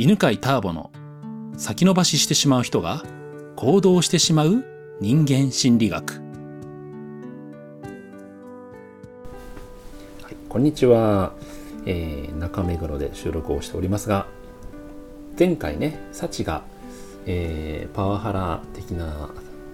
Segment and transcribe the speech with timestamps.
[0.00, 0.92] 犬飼ターボの
[1.56, 3.02] 先延ばししてしまう人が
[3.56, 4.64] 行動してしまう
[5.00, 6.12] 人間心理学。
[10.22, 11.32] はい、こんにちは、
[11.84, 14.28] えー中目黒で収録をしておりますが
[15.36, 16.62] 前回ね幸が、
[17.26, 19.30] えーパワハラ的な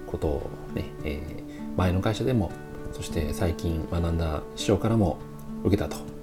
[0.06, 2.50] ことをね、えー前の会社でも
[2.94, 5.18] そして最近学んだ師匠からも
[5.64, 6.13] 受けたと。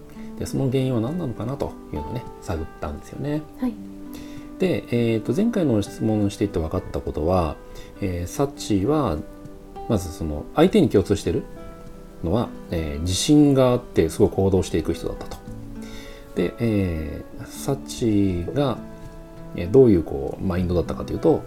[0.42, 3.44] でその原因は何なのかなというのをね探ったんですよね。
[3.60, 3.74] はい。
[4.58, 7.58] で、えー、と前回の質問をしていって分かったことは、
[8.02, 9.20] えーサッチーは
[9.88, 11.44] まずその相手に共通してる
[12.24, 15.38] のは、えー自信があってすごい行動していく人だったと。
[16.34, 18.80] で、えーサッチーが、
[19.56, 21.44] えーどういうこうマインドだったかというと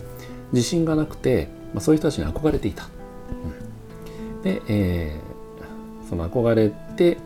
[0.52, 2.84] 自信がなくて、まあ、そういう人たちに憧れていた。
[2.84, 7.16] うんで、えーその憧れて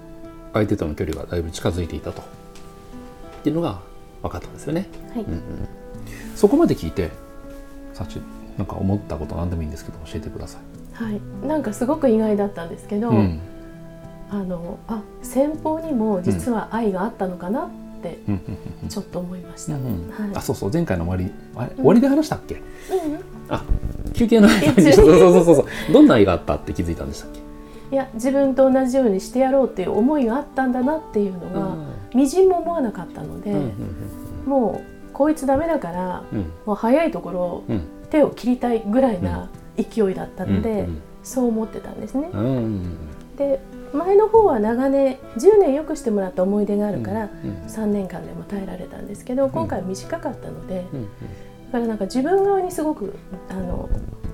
[0.59, 2.23] 相手との距離がだいぶ近づいていたと。
[2.23, 2.25] っ
[3.43, 3.81] ていうのが
[4.23, 4.89] 分かったんですよね。
[5.15, 5.23] はい。
[5.23, 5.43] うんうん。
[6.35, 7.11] そこまで聞いて
[7.95, 8.21] さち
[8.57, 11.05] なんか思ったこと何でもいいんですけど教えてください。
[11.05, 11.21] はい。
[11.47, 13.41] なんかすごく意外だったんですけど、うん。
[14.31, 17.71] あのあ先方にも実は愛があったのかなっ
[18.03, 18.19] て
[18.89, 19.77] ちょっと思いました。
[20.35, 20.73] あそうそう。
[20.73, 22.63] 前回の終わりあれ終わりで話したっけ、うん
[23.49, 23.65] あ
[24.13, 24.93] 休憩の間に。
[24.93, 25.93] そうそうそうそう。
[25.93, 27.41] どんな愛があったって気づいたんでしたっけ？
[27.91, 31.77] いや自分と同じようにしてやろうっていう思いがあったんだなっていうのが
[32.15, 33.55] みじんも思わなかったので、
[34.47, 37.83] もうこいつダメだからうんもう早いところうん。
[38.11, 42.31] 手を切りたいぐらいな勢いだったので、うんそう思ってたんですね。
[43.37, 43.61] で
[43.93, 47.31] 前の方は長年10年よくしてもらった思い出があるから、うん
[47.67, 51.09] 3年間でも耐えられたんですけど今回は短かったので、うん
[51.71, 53.15] だからなんか自分側にすごく
[53.49, 53.89] あの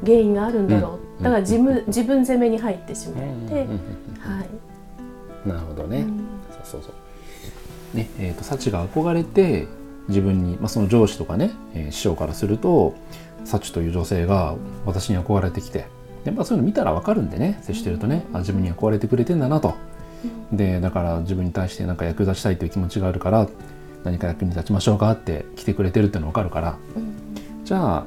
[0.05, 6.93] 原因があるんだろうだから自分自分責めに入ってしまうんって、はい、なるほどね、うんそうそうそ
[7.95, 7.97] う。
[7.97, 9.67] ね、えっ、と、サチが憧れて、
[10.09, 12.95] 自分に、まあ、その上司とかね、えー師匠からすると。
[13.45, 15.87] サチという女性が私に憧れてきて。
[16.25, 19.75] やっぱそういうの見たらわかるんでね、接してるとね、あ、自分に憧れてくれてんだなと。
[20.51, 23.49] で、だから自分に対してなんか役立ちたいという気持ちがあるから。
[24.05, 26.77] 何か役に立ちましょうかって来てくれてるっていうのわかるから。
[26.97, 27.14] うん
[27.65, 28.07] じゃあ。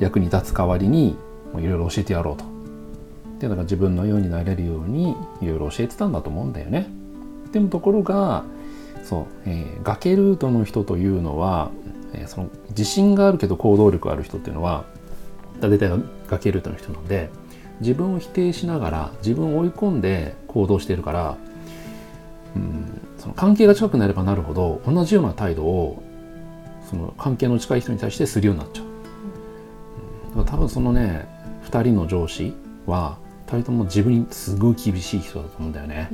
[0.00, 1.16] 役に立つ代わりに、
[1.58, 2.44] いろいろ教えてやろうと。
[3.38, 6.88] で、だから自分のようになれるように、いろいろ教えてたんだと思うんだよね。
[7.52, 8.44] でもところが
[9.04, 11.70] そう、えー崖ルートの人というのは、
[12.12, 14.84] えーその自信があるけど行動力ある人っていうのは
[15.60, 15.90] 大体
[16.28, 17.28] 崖ルートの人なんで
[17.80, 21.36] 自分を否定しながら自分を追い込んで行動してるから、
[22.54, 26.02] うん、その関係が近くなればなるほど同じような態度を
[26.90, 28.84] その関係の近い人に対してするようになっちゃう。
[28.84, 31.28] うんだから多分そのね
[31.70, 32.52] 2人の上司
[32.86, 36.10] は2人とも自分にすごい厳しい人だと思うんだよね。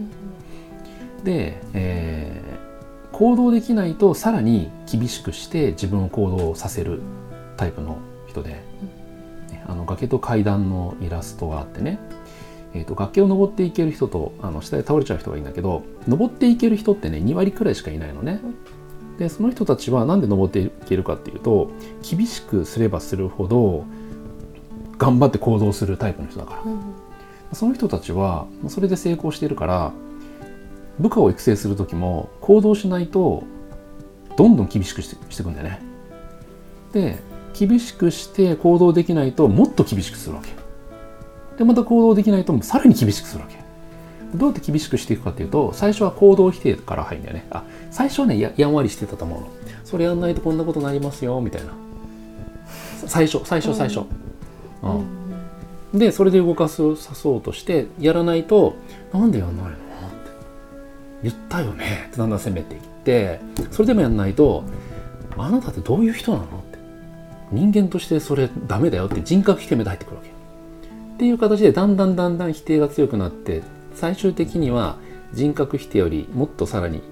[1.24, 2.66] で、えー
[3.16, 7.00] 行動できないとさらに厳しくして自分を行動させる
[7.56, 7.96] タイプの
[8.28, 11.98] 人で、ねあの崖と階段のイラストがあってね、
[12.74, 18.40] えー、と崖を登っていける人とあの下で倒れちゃう人がいいんだけど登っていける人ってね2割くらいしかいないのね。
[19.18, 21.70] でその人たちは何で登っていけるかっていうと
[22.02, 23.84] 厳しくすればするほど
[24.98, 26.70] 頑張って行動するタイプの人だから。
[26.70, 27.06] うん
[27.52, 29.92] その人たちはそれで成功しているから
[30.98, 33.44] 部下を育成する時も行動しないと
[34.36, 35.80] どんどん厳しくしてしていくんだよね。
[36.92, 37.18] で
[37.54, 40.50] 厳しくして行動できないともっと厳しくするわけ。
[41.56, 43.65] でまた行動できないとさらに厳しくするわけ。
[44.36, 47.46] どうやって厳しくしていくかっていうと最初は行動否定から入るんだよね。
[47.50, 49.48] あ最初はねややんわりしてたと思うの。
[49.84, 51.72] それやんないとこんなことになりますよみたいな。
[53.06, 54.00] 最初最初最初。
[54.82, 55.16] うん
[55.94, 58.74] でそれで動かすさそうとしてやらないと
[59.14, 59.78] 「なんでやんないの?」って
[61.22, 64.64] 「言ったよね」ってだんだん責めていってそれでもやんないと
[65.38, 66.78] 「あなたってどういう人なの?」って
[67.52, 70.32] 人間としてそれダメだよって人格否定まで入ってくるわけっ
[71.18, 73.62] ていう形でだんだんだんだん否定が強くなって
[73.96, 74.98] 最終的には
[75.32, 77.02] 人格否定よりもっとさらに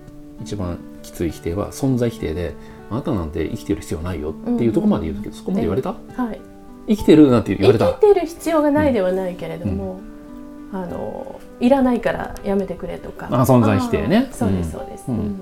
[0.43, 2.55] 一番きつい否定は存在否定で
[2.91, 6.41] あなたなんて生きてる必要ないよっていうところまで言うけど、そこまで言われた、はい、
[6.89, 7.87] 生きてるなんて言われた？
[7.87, 10.01] 生きてる必要がないではないけれども、
[10.73, 13.29] あのいらないからやめてくれとか。
[13.31, 14.29] あ存在否定ね。
[14.33, 14.73] そうですうん。
[14.81, 15.39] そうです、うん。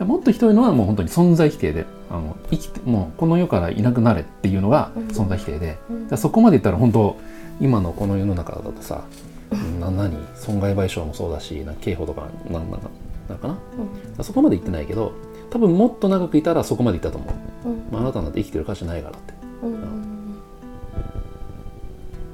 [0.00, 0.06] うん。
[0.06, 5.08] もっとひどいのはもう本当に存在否定であの生きてもうこの世からいなくなれっていうのがうん。
[5.08, 5.78] 存在否定で、
[6.16, 7.16] そこまで言ったら本当
[7.60, 9.04] 今のこの世の中だとさ
[9.80, 10.16] な何？
[10.34, 12.90] 損害賠償もそうだしな刑法とかなんなんか
[13.28, 13.34] な？
[13.34, 13.58] んかな
[14.16, 14.24] うん。
[14.24, 15.12] そこまで言ってないけど
[15.50, 17.32] 多分もっと長くいたらそこまで言ったと思
[17.64, 17.82] う、うん。
[17.90, 19.34] まあ、あなたなんて生きてる価値ないからって。
[19.62, 19.74] うん。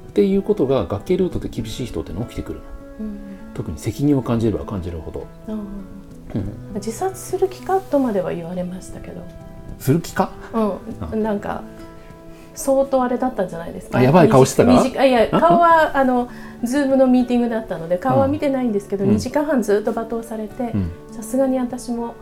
[0.09, 2.65] っていうことが崖ルートで厳しい人っての起きてくるの。
[3.01, 3.17] うん。
[3.53, 5.27] 特に責任を感じれば感じるほど、
[6.75, 9.21] 自殺する気かとまでは言われましたけど。
[9.79, 10.31] する気か？
[11.11, 11.63] うん、なんか
[12.55, 13.99] 相当あれだったんじゃないですか？
[13.99, 15.05] あやばい顔してたか？
[15.05, 16.29] いいや顔はあの
[16.63, 19.11] ズームのミーティングだったので顔は見てないんですけど、うん。
[19.11, 20.91] 2時間半ずっと罵倒されてうん。
[21.11, 22.15] さすがに私も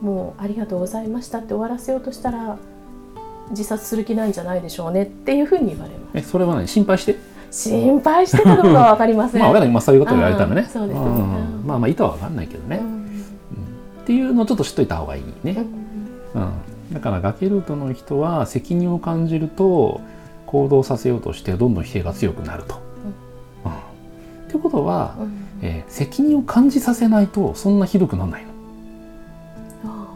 [0.00, 2.56] もうありがとうございましたって終わらせようとしたら
[3.50, 6.18] 自殺する気なんじゃないでしょうねっていうふうに言われます。
[6.18, 7.16] えそれはね心配して？
[7.50, 9.40] 心配してたのかは分かりません。
[9.42, 10.62] まあ俺ら今そういうこと言われたらね。
[10.62, 10.68] うん。
[10.68, 13.04] そうですまあまあ意図は分かんないけどね、うん。
[14.02, 15.66] っていうのをちょっと知っといた方がいいね、
[16.34, 16.42] うん。
[16.42, 16.52] うん、
[16.92, 20.00] だから崖ルートの人は責任を感じると
[20.46, 22.76] 行動させようとしてどんどん否定が強くなると。
[23.64, 23.72] うん。
[23.72, 23.74] っ
[24.52, 25.48] てことは、うん。
[25.62, 28.50] えー責任を感じさせないとそんなひどくならないの。
[29.84, 30.06] あ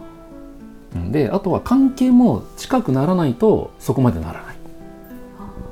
[0.97, 1.13] うん。
[1.13, 4.57] であとは関係も近くならないとそこまでならない。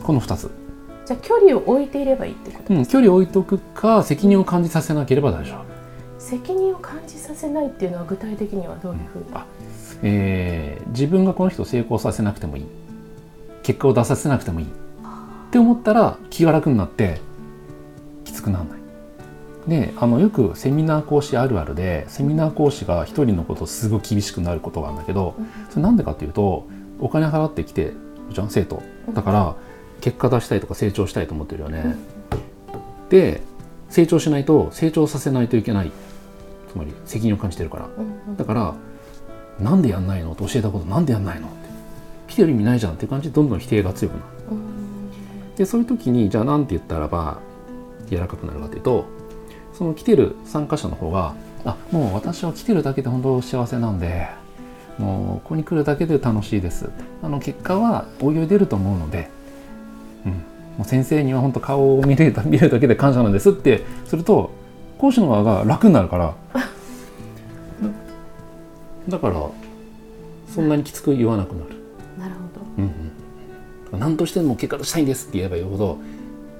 [0.03, 0.51] この2つ、ー
[1.07, 5.65] じゃあ距離を置いていればいいってことうん、距離を置いとくか責任を感じさせなければ大丈夫。
[6.19, 9.45] 責任を感じさせないっていうのは具体的にはどういうふうに、あ
[10.03, 12.67] えー自分がこの人を成功させなくてもいい
[13.65, 14.71] 結果を出させなくてもいいっ
[15.51, 17.21] て思ったら気が楽になって
[18.25, 18.79] きつくならない。
[19.67, 25.35] であのよくセミナー講師あるあるでセミナー講師が一人のことをすごい厳しくなることがあるんだけど
[25.71, 26.67] それなんでかっていうと
[27.01, 27.95] お金払ってきてる
[28.31, 28.83] じゃん生徒
[29.15, 29.57] だから
[30.03, 31.97] 結果出したいとか成長したいと思ってるよね。
[33.09, 33.43] で
[33.89, 35.91] 成長しないと成長させないといけない
[36.71, 37.89] つまり責任を感じてるから。
[38.37, 38.75] だから
[39.61, 40.33] なんでやんないの？
[40.33, 41.49] って教えたことなんでやんないの？
[41.49, 41.57] って。
[42.29, 44.25] 来てる意味ないじゃんっていう感じでどんどん否定が強くなる。
[44.51, 45.55] うん。
[45.55, 47.39] でそういう時にじゃあなんて言ったらば
[48.11, 49.05] 柔らかくなるかというと
[49.73, 51.35] その来てる参加者の方が
[51.65, 54.29] あもう私は来てるだけで本当幸せなんで
[54.99, 56.91] もうここに来るだけで楽しいです
[57.23, 59.31] あの結果はおいおい出ると思うので、
[60.27, 60.39] うん、も
[60.81, 64.51] う先生には本当顔を見れた見るだけで感謝なんですってすると
[64.99, 66.35] 講師の側が楽になるから
[69.09, 69.51] だから
[70.49, 71.71] そんなにきつく言わなくなる。
[72.19, 72.67] なるほど。
[72.79, 72.91] うん
[73.93, 75.99] うん、何としても結果出したいんですって言えば言うほど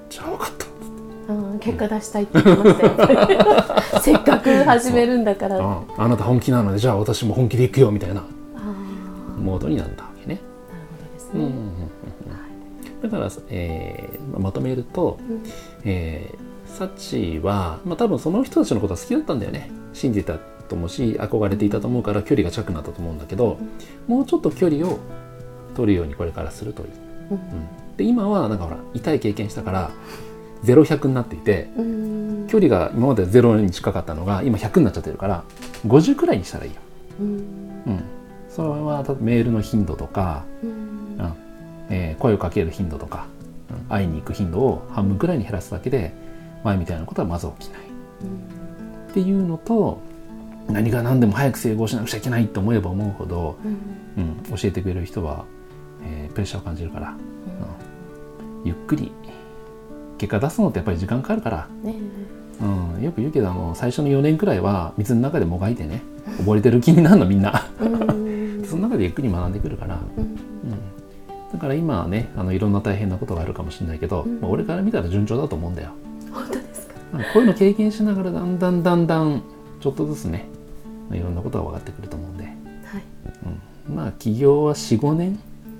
[0.09, 1.33] じゃあ分かった。
[1.33, 3.45] うん結果出したいって言ってましたよ。
[4.01, 5.57] せっかく始めるんだから。
[5.59, 8.21] あああなた本気なのでじゃあ私も本気でいくよみたいな。
[8.21, 8.23] あ
[9.39, 10.35] モードになったわけね。
[10.71, 11.89] なるほどですうんうんうんね、
[13.01, 13.09] うん。
[13.09, 15.41] だから、えーまあまとめると、うん。
[15.83, 19.71] えーサチは、まあ、多分その人たちのことは好きだったんだよね。
[19.93, 20.33] 信じた
[20.67, 23.57] と思うし憧れていたと思うから距離が近くなったと思うんだけど、
[24.07, 24.99] もうちょっと距離を
[25.75, 26.89] 取るようにこれからするといい。
[27.31, 27.37] うん。
[27.37, 27.97] うん。
[27.97, 29.91] で今はなんかほら痛い経験したから
[30.63, 32.47] 0100になっていてうん。
[32.47, 35.43] 距離が今まで0に近かったのが今100になっちゃってるから
[35.87, 36.77] 50くらいにしたらいいよ。
[37.19, 37.27] うん。
[37.27, 38.03] うん、
[38.49, 40.69] それはメールの頻度とか、うん。
[40.69, 41.33] うん。
[41.89, 43.27] えー声をかける頻度とか、
[43.69, 43.89] うん。
[43.89, 46.13] 会いに行く頻度を半分くらいに減らすだけで
[46.63, 47.81] 前みたいなことはまず起きない。
[49.09, 50.01] っていうのと
[50.69, 53.57] 何が何でも早く成功しなくちゃいけないと思えば思うほど、
[54.17, 54.23] うん。
[54.23, 55.45] うん、教えてくれる人は、
[56.03, 57.17] えープレッシャーを感じるから、うん。
[58.65, 59.11] ゆっくり
[60.17, 61.95] 結果出すのってやっぱり時間かかるから、ね。
[62.61, 66.01] うん、よく言うけどあの最初の4年くらいは水の中でもがいてね
[66.39, 67.67] 溺れてる気になるのみんな。
[67.79, 68.63] うん。
[68.65, 70.23] その中でゆっくり学んでくるから、うん。
[70.23, 70.37] うん、
[71.53, 74.39] だから今はねあのいろんな大変なことがあるかもしれないけど、うん。
[74.41, 75.89] まあ俺から見たら順調だと思うんだよ、
[76.31, 76.95] 本当ですか？
[77.13, 77.19] うん。
[77.19, 79.41] こういうの経験しながらだんだんだんだん
[79.81, 80.47] ちょっとずつね
[81.11, 82.55] いろんなことが分かってくると思うんで、はい。
[83.89, 85.39] うん、まあ起業は45年。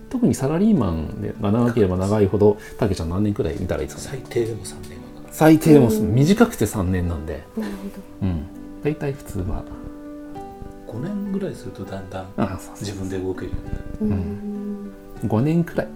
[0.09, 4.21] 特にサラリーマンが長ければ長いほどたけちゃん何年くらい見たらいいですかね？
[4.23, 4.97] 最低でも3年
[5.31, 6.15] 最低でもうん。
[6.15, 7.73] 短くて3年なんで、なる
[8.21, 8.45] うん、
[8.83, 9.63] 大体普通は。
[10.87, 12.27] 5年ぐらいするとだんだん
[12.79, 13.51] 自分で動けるよ
[13.99, 14.21] うになる。
[14.21, 14.91] ん。
[15.23, 15.87] 5年くらい。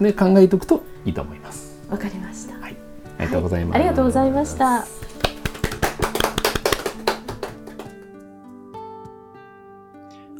[0.00, 1.78] で考えておくといいと思います。
[1.88, 2.58] わかりました。
[2.58, 2.76] はい、
[3.18, 3.76] ありがとうございます。
[3.76, 4.84] ありがとうございました